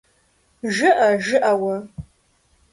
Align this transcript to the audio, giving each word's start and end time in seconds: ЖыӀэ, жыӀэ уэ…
ЖыӀэ, 0.75 1.09
жыӀэ 1.25 1.51
уэ… 1.61 1.75